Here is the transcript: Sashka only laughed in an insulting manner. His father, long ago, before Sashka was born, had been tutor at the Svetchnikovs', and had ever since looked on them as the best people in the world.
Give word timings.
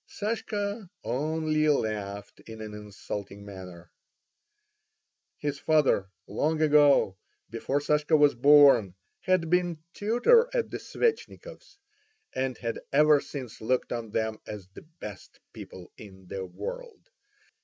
Sashka 0.09 0.89
only 1.03 1.69
laughed 1.69 2.39
in 2.47 2.59
an 2.59 2.73
insulting 2.73 3.45
manner. 3.45 3.91
His 5.37 5.59
father, 5.59 6.09
long 6.25 6.59
ago, 6.59 7.17
before 7.51 7.79
Sashka 7.81 8.17
was 8.17 8.33
born, 8.33 8.95
had 9.19 9.51
been 9.51 9.83
tutor 9.93 10.49
at 10.55 10.71
the 10.71 10.79
Svetchnikovs', 10.79 11.77
and 12.33 12.57
had 12.57 12.79
ever 12.91 13.21
since 13.21 13.61
looked 13.61 13.91
on 13.93 14.09
them 14.09 14.39
as 14.47 14.67
the 14.69 14.81
best 14.99 15.39
people 15.53 15.91
in 15.97 16.25
the 16.25 16.47
world. 16.47 17.11